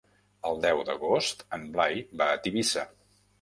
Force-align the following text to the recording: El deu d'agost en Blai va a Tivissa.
El 0.51 0.55
deu 0.61 0.79
d'agost 0.87 1.45
en 1.59 1.67
Blai 1.77 2.01
va 2.23 2.31
a 2.31 2.41
Tivissa. 2.49 2.89